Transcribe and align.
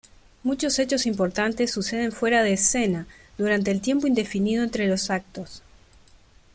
Muchos 0.41 0.79
hechos 0.79 1.05
importantes 1.05 1.69
suceden 1.69 2.11
fuera 2.11 2.41
de 2.41 2.53
escena, 2.53 3.05
durante 3.37 3.69
el 3.69 3.81
tiempo 3.81 4.07
indefinido 4.07 4.63
entre 4.63 4.87
los 4.87 5.11
actos. 5.11 5.61